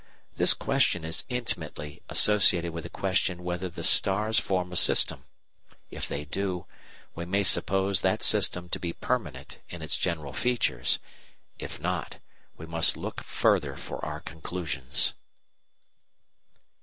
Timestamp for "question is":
0.55-1.25